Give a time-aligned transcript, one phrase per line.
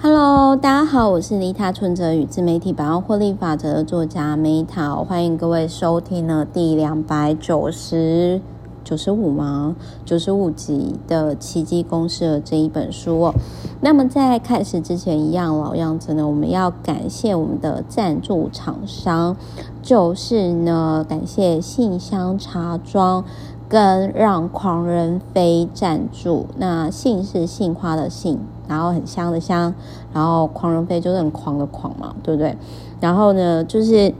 [0.00, 8.40] Hello，大家好，我是利他存折与自媒体百万获利法则的作家 Meta，欢迎各位收听呢第两百九十
[8.84, 9.74] 九十五吗？
[10.04, 13.34] 九十五集的奇迹公式的这一本书哦。
[13.80, 19.36] 那么在开始之前，一样老样子呢，我们要感谢我们的赞助厂商，
[19.82, 23.24] 就是呢，感谢信香茶庄
[23.68, 26.46] 跟让狂人飞赞助。
[26.56, 28.38] 那杏是杏花的杏。
[28.68, 29.72] 然后很香的香，
[30.12, 32.54] 然后狂人飞就是很狂的狂嘛，对不对？
[33.00, 34.12] 然后呢，就是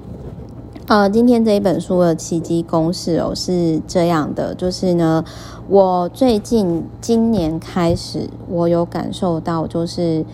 [0.86, 5.22] 呃，今天这一本书的奇迹公式哦是这样的，就是呢，
[5.68, 10.24] 我最近今年开始，我有感受到，就是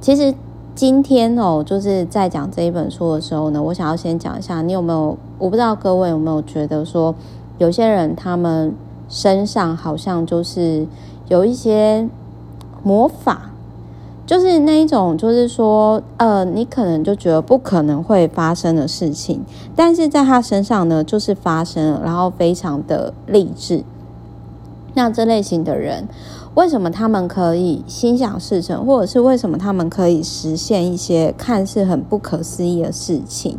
[0.00, 0.34] 其实
[0.74, 5.16] 今天哦，就是在讲这一本书的时候呢，我想要先讲一下，你有没有？
[5.38, 7.14] 我不知道各位有没有觉得说，
[7.58, 8.74] 有些人他们
[9.08, 10.86] 身上好像就是
[11.28, 12.08] 有一些。
[12.86, 13.50] 魔法
[14.26, 19.42] 就是那一种，就是说，呃，你可能就觉得不可能会发生的事情，
[19.74, 23.82] 但是在他身上呢，就是发生了，然后非常的励志。
[24.92, 26.06] 那这类型的人，
[26.54, 33.58] 为什么他们可以心想事成，或者是为什么他们可以实现一些看似很不可思议的事情？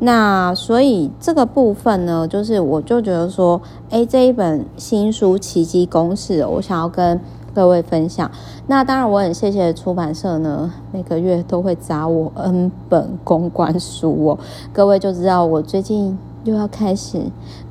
[0.00, 7.20] 那所以这个部分呢，就是我就觉得说，诶，这一本新书《奇迹公式》，我想要跟。
[7.54, 8.28] 各位分享，
[8.66, 14.38] 那当然我很谢谢出版社呢，每个月都会砸我 N 本公关书哦。
[14.72, 17.20] 各位就知道我最近又要开始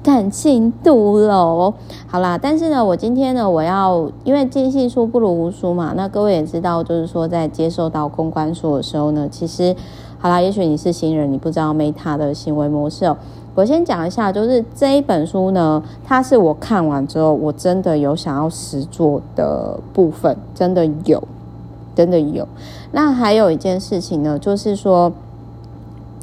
[0.02, 1.74] 赶进度喽。
[2.08, 5.92] 好啦，但是呢，我今天呢，我要因为尽信书不如无书嘛。
[5.98, 9.76] 那各位也知道，就是说在接受到公关书的时候呢，其实
[10.24, 13.18] 好啦，也许你是新人，你不知道 Meta 的行为模式哦。
[13.56, 21.22] 我先讲一下，就是这一本书呢，它是我看完之后，我真的有想要实作的部分，真的有，
[21.94, 22.48] 真的有。
[22.94, 25.12] 那还有一件事情呢，就是说，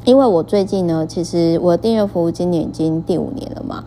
[0.07, 3.85] 因为我最近呢，其实我的订阅服务今年已经第五年了嘛，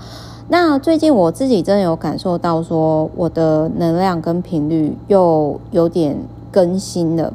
[0.48, 6.16] 那最近我自己真的有感受到说，我的能量跟频率又有点
[6.52, 7.34] 更新了。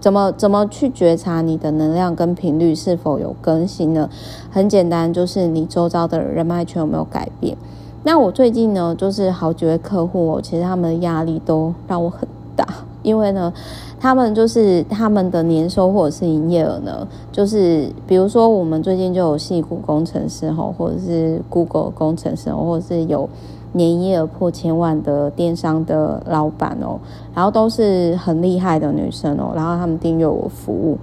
[0.00, 4.08] 怎么怎么去觉察你的能量跟频率是否有更新呢？
[4.50, 7.56] 很简单，就是你周遭的人脉圈有没有改变。
[8.04, 12.66] 那我最近呢，就是好几位客户哦，其实他们的压力都让我很大，
[13.02, 13.52] 因为呢，
[13.98, 23.28] 他们就是他们的年收或者是营业额呢，就是比如说我们最近就有戏谷工程师哈，或者是 Google 工程师，或者是有。
[23.72, 26.98] 年营业额破千万的电商的老板哦，
[27.34, 30.98] 然后都是很厉害的女生哦，然后他们订阅我服务，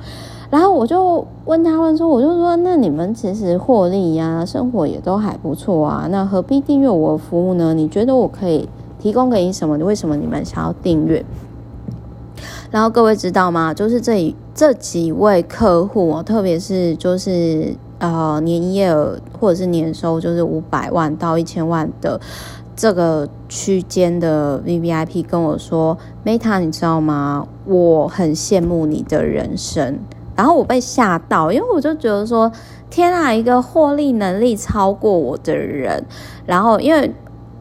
[0.49, 7.73] 然后我就问他们说，我就说，那你们其实获利呀，生活也都还不错啊，那何必订阅我的服务呢？
[7.73, 8.67] 你觉得我可以
[8.99, 9.77] 提供给你什么？
[9.77, 11.23] 为什么你们想要订阅？
[12.71, 13.73] 然后各位知道吗？
[13.73, 17.75] 就是这这几位客户哦，特别是就是。
[17.97, 22.19] 呃，年营业额或者是年收就是五百万到一千万的
[22.75, 27.47] 这个区间的 VVIP 跟我说，Meta，你知道吗？
[27.65, 29.97] 我很羡慕你的人生。
[30.35, 32.51] 然后我被吓到，因为我就觉得说，
[32.89, 36.03] 天啊，一个获利能力超过我的人。
[36.45, 37.09] 然后因为，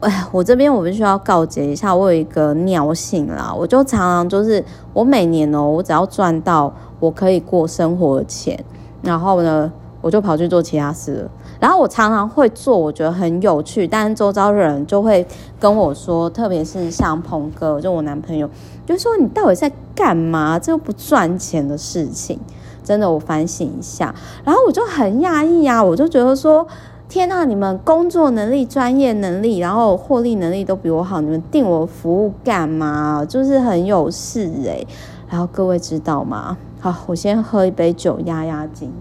[0.01, 8.61] 哎，我这边我必须要告诫一下，我有一个尿性啦，我就常常就是我每年哦，我只要赚到我可以过生活的钱，
[9.01, 9.71] 然后呢。
[10.05, 15.25] 我就跑去做其他事了，然后我常常会做，我觉得很有趣，但是周遭的人就会
[15.59, 18.47] 跟我说，特别是像鹏哥，就我男朋友，
[18.85, 20.59] 就说你到底在干嘛？
[20.59, 22.39] 这又不赚钱的事情，
[22.83, 24.13] 真的，我反省一下。
[24.43, 26.67] 然后我就很讶异啊，我就觉得说，
[27.09, 33.25] 天呐，你们工作能力、专业能力，然后获利能力都比我好，你们订我服务干嘛？
[33.27, 34.85] 就是很有事欸。
[35.27, 36.55] 然后各位知道吗？
[36.79, 38.93] 好，我先喝一杯酒压压惊。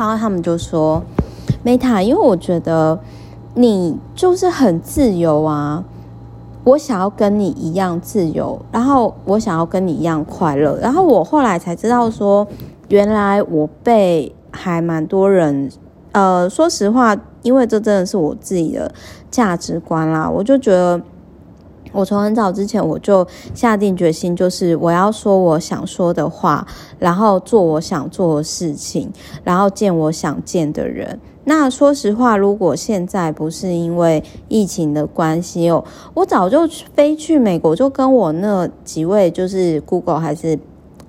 [0.00, 1.02] 然后他们就说
[1.62, 2.98] ：“Meta，因为我觉得
[3.54, 5.84] 你就是很自由啊，
[6.64, 10.78] 我想要跟你一样自由，然后我想要跟你一样快乐。
[10.80, 12.46] 然后我后来才知道说，
[12.88, 15.70] 原来我被还蛮多人，
[16.12, 18.90] 呃，说实话，因为这真的是我自己的
[19.30, 20.98] 价值观啦，我就觉得。”
[21.92, 26.66] 我从很早之前我就下定决心，就是我要说我想说的话，
[26.98, 29.10] 然后做我想做的事情，
[29.42, 31.18] 然后见我想见的人。
[31.44, 35.84] 那说实话，如果现在不是因为疫情的关系哦，
[36.14, 40.56] 我早就飞去美国，就跟我那几位就是 Google 还是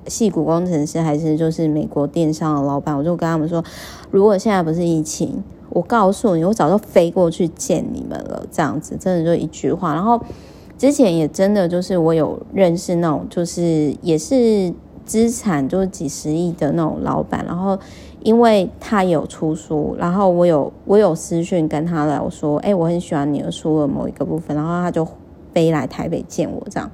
[0.08, 3.64] 系谷工程师，还是就是美国电商的老板，我就跟他们说，
[4.10, 8.44] 如果现在不是疫情，我告诉你，我早就飞过去见你们了。
[8.52, 10.20] 这样子，真的就一句话，然后。
[10.82, 14.74] 之前也真的就是我有认识那种，就是也是
[15.06, 17.78] 资产就是几十亿的那种老板，然后
[18.24, 25.08] 因为他有出书，然后我有我有私讯跟他聊说，哎，我很喜欢你的书的某一个部分，然后他就
[25.54, 26.90] 飞来台北见我这样。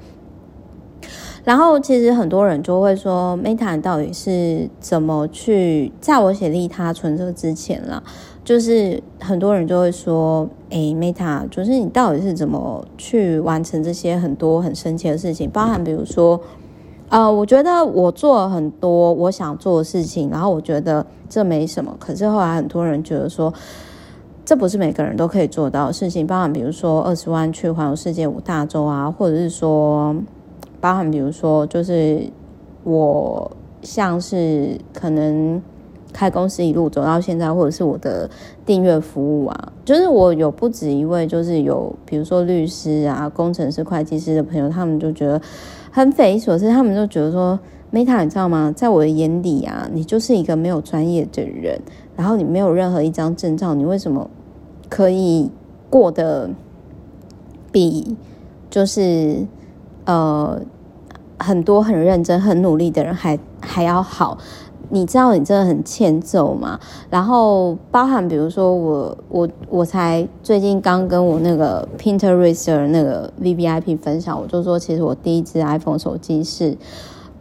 [1.47, 5.89] 然后其实很多人就会说，Meta 到底是怎么去？
[6.01, 8.03] 在我写利他存折之前啦，
[8.43, 15.49] 就是很多人就会说，哎，Meta，就是你到底是怎么去完成这些很多很神奇的事情？
[15.49, 16.37] 包含比如说，
[17.07, 21.95] 呃，我觉得我做了很多我想做的事情，然后我觉得这没什么。
[21.97, 23.53] 可是后来很多人觉得说，
[24.43, 26.27] 这不是每个人都可以做到的事情。
[26.27, 30.13] 包含比如说二十万去环游世界五大洲啊，或者是说。
[30.79, 32.21] 包含比如说，就是
[32.83, 33.51] 我
[33.81, 35.61] 像是可能
[36.13, 38.29] 开公司一路走到现在，或者是我的
[38.65, 45.41] 订阅服务啊，就是我有不止一位，就是有比如说律师啊、工程师、会计师的朋友，他们就觉得
[45.91, 47.59] 很匪夷所思，他们就觉得说
[47.91, 48.71] ，Meta，你知道吗？
[48.75, 51.79] 在我的眼里啊，你就是一个没有专业的人，
[52.15, 54.29] 然后你没有任何一张证照，你为什么
[54.89, 55.51] 可以
[55.89, 56.49] 过得
[57.71, 58.15] 比
[58.69, 59.45] 就是？
[60.07, 60.59] 呃，
[61.37, 64.37] 很多很认真、很努力的人还还要好，
[64.89, 66.79] 你知道你真的很欠揍吗？
[67.09, 76.77] 然后包含比如说我我我才最近刚跟我那个 Pinterest 那个 VVIP 分享，我就说其实我第一支 iPhone 手机是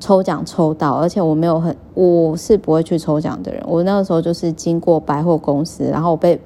[0.01, 6.41] 抽奖抽到，而且我没有很我是不会去抽奖的人，我那个时候就是经过百货公司，然后我被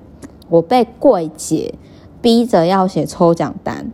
[0.51, 1.75] 我被柜姐
[2.21, 3.91] 逼着要写抽奖单。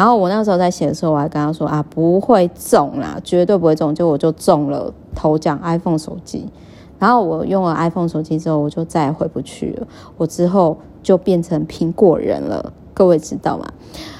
[0.00, 3.94] 然后我那时候在写的时候，我还跟他说啊，不会中啦，绝对不会中。
[3.94, 6.48] 结果我就中了头奖 iPhone 手机。
[6.98, 9.86] 然后我用了 iPhone 手机之后，我就再也回不去了。
[10.16, 13.66] 我之后就变成苹果人了，各位知道吗？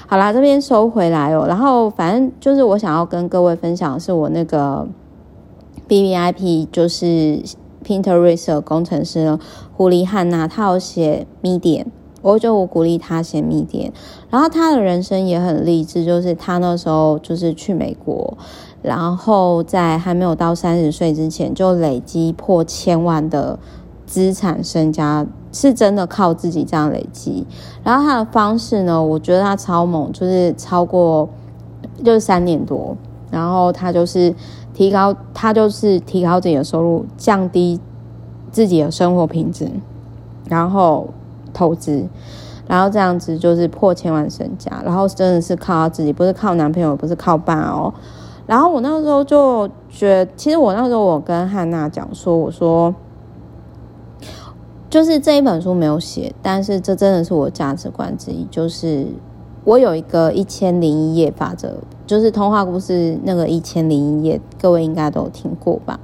[0.05, 1.47] 好啦，这边收回来哦。
[1.47, 4.87] 然后反正就是我想要跟各位分享的是我那个
[5.89, 7.41] VVIP，就是
[7.83, 9.35] Pinterest 工程师，
[9.75, 11.87] 胡黎汉娜，他有写 Medium。
[12.21, 13.91] 我就我鼓励他写 Medium，
[14.29, 18.37] 然后他的人生也很励志，就是他那时候就是去美国，
[18.83, 23.57] 然后在还没有到三十岁之前就累积破千万的
[24.05, 27.45] 资产身家，是真的靠自己这样累积。
[27.83, 31.27] 然后他的方式呢，我觉得他超猛，就是超过
[32.03, 32.95] 就是三年多，
[33.31, 34.31] 然后他就是
[34.75, 37.79] 提高，他就是提高自己的收入，降低
[38.51, 39.67] 自己的生活品质，
[40.47, 41.09] 然后。
[41.53, 42.07] 投资，
[42.67, 47.93] 然后这样子就是破千万身家，然后真的是靠他自己，不是靠男朋友，不是靠爸哦。
[48.47, 52.93] 然后我那时候就觉得，其实我那时候我跟汉娜讲说，我说，
[54.89, 59.07] 就是这一本书没有写，但是这真的是我价值观之一，就是
[59.63, 65.99] 我有一个一千零一夜法则，就是童话故事那个一千零一夜，各位应该都听过吧。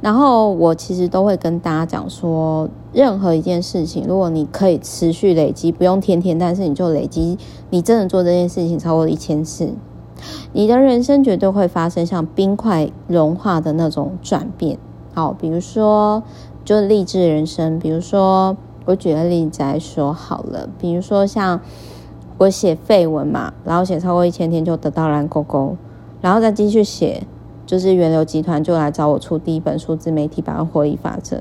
[0.00, 7.36] 然后我其实都会跟大家讲说，任何一件事情，如果你可以持续累积，不用天天，但是你就累积，
[7.68, 9.74] 你真的做这件事情超过一千次，
[10.54, 14.78] 你的人生绝对会发生像冰块融化的那种转变。
[15.12, 16.22] 好，比如说
[16.64, 18.56] 就励志人生，比如说
[18.86, 21.60] 我举个例子来说好了，比如说像
[22.38, 25.76] 我写废文嘛，然后写超过一千天就得到蓝勾勾，
[26.22, 27.26] 然后再继续写。
[27.70, 31.36] 就是源流集团就来找我出第一本书《自媒体百万获利法则》，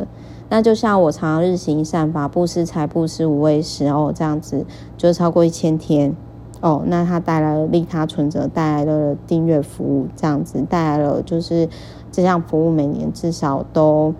[0.50, 4.64] 那就像我常常日行善法，布施财，布施无畏时哦，这样子
[4.96, 6.16] 就超过一千天
[6.62, 11.68] 哦，那它带来了利他存折，带来了订阅服务，这样子带来了就是
[12.12, 14.14] 这项服务每年至少都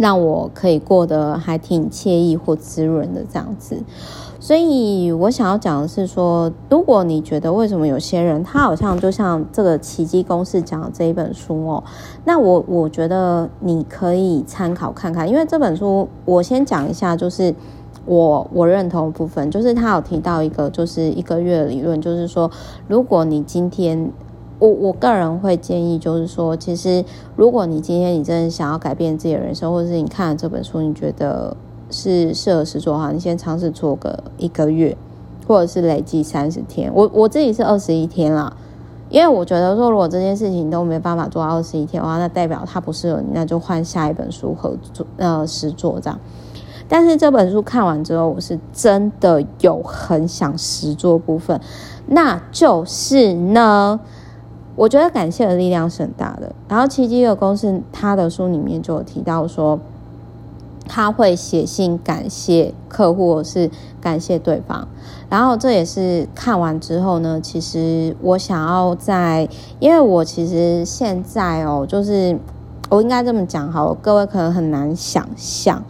[0.00, 3.76] 让我可以过得还挺惬意或滋润的这样子。
[4.42, 11.84] 所以我想要讲的是说，如果你觉得为什么有些人他好像就像这个奇迹公式讲的这一本书哦，
[12.24, 17.54] 那我我觉得你可以参考看看，因为这本书我先讲一下，就是
[18.06, 22.50] 我我认同的部分，就是他有提到一个就是一个月理论，就是说，
[22.88, 24.10] 如果你今天
[24.60, 31.56] 我我个人会建议，就是说，其实如果你今天你真的想要改变自己的人生，或者是你看了这本书，你觉得。
[31.92, 34.96] 是适合实做哈，你先尝试做个一个月，
[35.48, 36.88] 或者是累计三十天。
[36.94, 38.56] 我我自己是二十一天啦，
[39.08, 46.16] 因为我觉得说，如果这件事情都没办法做到二十一天的话，那代表它不适合你，那就换下一本书合作呃实做这样。
[46.88, 51.60] 但是这本书看完之后，我是真的有很想实做部分，
[52.06, 53.98] 那就是呢，
[54.76, 56.52] 我觉得感谢的力量是很大的。
[56.68, 59.78] 然后奇迹的公司，他的书里面就有提到说。
[60.92, 64.88] 他会写信感谢客户，或是感谢对方，
[65.28, 69.48] 然后这也是看完之后呢，其实我想要在，
[69.78, 72.36] 因为我其实现在哦，就是
[72.88, 75.80] 我应该这么讲好，各位可能很难想象，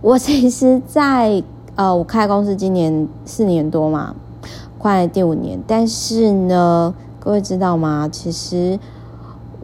[0.00, 1.40] 我其实在
[1.76, 4.16] 呃，我开公司今年四年多嘛，
[4.76, 6.92] 快第五年，但是呢，
[7.26, 8.08] 各位知道吗？
[8.08, 8.78] 其实。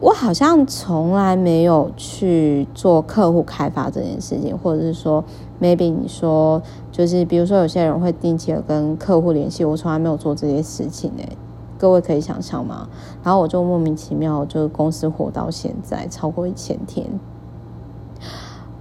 [0.01, 5.23] 我好像从来没有去做客户开发这件事情，或者是说
[5.61, 11.37] ，maybe 你说就是，比如说有些人会定期的跟客户联系，我从来没有做这些事情诶，
[11.77, 12.89] 各位可以想象吗？
[13.23, 17.07] 然后我就莫名其妙，就公司活到现在超过一千天，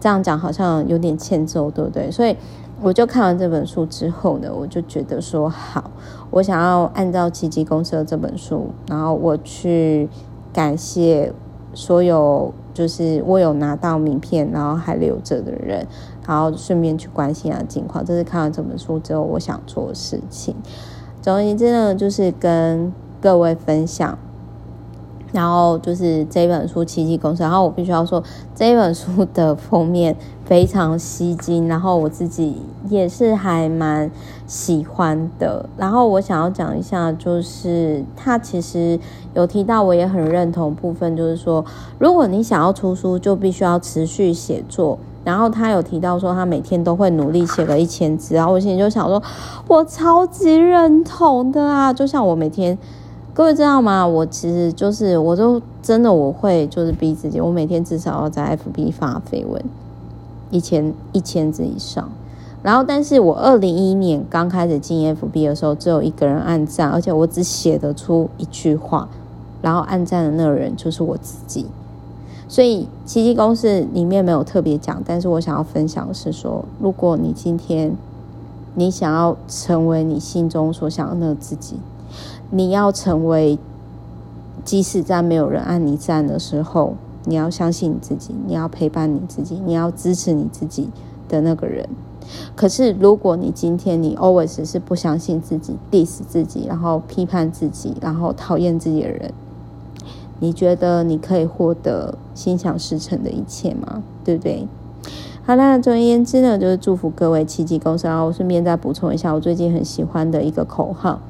[0.01, 2.11] 这样讲好像有点欠揍，对不对？
[2.11, 2.37] 所以
[2.83, 5.91] 我就看完这本书之后呢，我就觉得说好，
[6.31, 10.09] 我想要按照奇迹公司的这本书，然后我去。
[10.55, 11.33] 感谢
[11.73, 15.87] 所有就是我有拿到名片，然后还留着的人，
[16.27, 18.05] 然后顺便去关心他的近况。
[18.05, 20.55] 这是看完这本书之后我想做的事情。
[21.23, 24.19] 总而言之呢，就是跟各位分享。
[25.33, 28.23] 然后就是这本书《奇迹公司》，然后我必须要说，
[28.55, 32.57] 这本书的封面非常吸睛，然后我自己
[32.89, 34.11] 也是还蛮
[34.47, 35.65] 喜欢的。
[35.79, 39.01] 然后我想要讲一下，就是他其实
[39.33, 41.65] 有提到，我也很认同部分，就是说，
[41.99, 44.99] 如果你想要出书，就必须要持续写作。
[45.25, 48.35] 然后他有提到说，他每天都会努力写个一千字。
[48.35, 49.23] 然后我心里就想说，
[49.67, 51.91] 我超级认同的啊！
[51.91, 52.77] 就像我每天。
[53.35, 54.07] 各位知道吗？
[54.07, 59.65] 我其实就是，我都真的我会就是逼自己，我每天至少要在 FB 发绯闻
[60.51, 62.11] 一千一千字以上。
[62.62, 69.09] 然后，但是我二零一一年刚开始进 FB 的时候，只有一个人按赞，而且我只写得出一句话，
[69.62, 71.65] 然后按赞的那个人就是我自己。
[72.49, 77.97] 所以奇迹公式里面没有特别讲，但是我想要分享的是说，如果你今天
[78.75, 81.77] 你想要成为你心中所想的那个自己。
[82.50, 83.59] 你要成为，
[84.64, 90.90] 即使在没有人按你赞的时候，你要相信你自己，你要陪伴你自己，你要支持你自己
[91.28, 91.88] 的那个人。
[92.54, 99.33] 可是，如果你今天你 always 是不相信自己，diss 自己，然后批判自己，然后讨厌自己的人，
[100.38, 104.02] 你觉得你可以获得心想事成的一切吗？
[104.25, 104.69] 对不对？
[105.45, 108.07] 好啦，总而言之呢，就是祝福各位奇迹公司。
[108.07, 111.21] 然后我顺便再补充一下，我最近很喜欢的一个口号。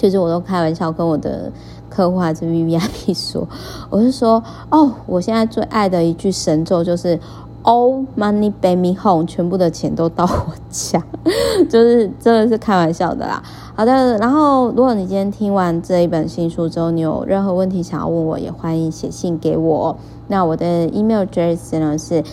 [0.00, 1.52] 就是我都开玩笑跟我的
[1.90, 3.46] 客户还是 VVIP 说，
[3.90, 7.20] 我是说哦，我现在最爱的一句神咒就是
[7.62, 11.04] All money bring me home，全部的钱都到我家，
[11.68, 13.42] 就是真的是开玩笑的啦。
[13.76, 19.94] 好的，然后如果你今天听完这一本新书之后，你有任何问题想要问我，也欢迎写信给我。
[20.28, 22.24] 那我的 email address 呢是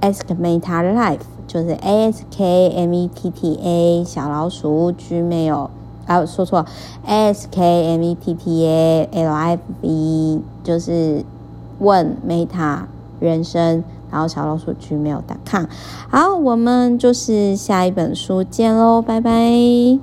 [0.00, 5.68] askmeta.life，就是 A S K M E T T A 小老鼠 Gmail。
[6.06, 6.64] 啊，说错
[7.06, 11.24] ，S K M E T T A L I V，就是
[11.78, 12.82] 问 Meta
[13.20, 15.64] 人生，然后小老鼠 Gmail.com。
[16.10, 20.00] 好，我们就是下一本书见喽，拜拜。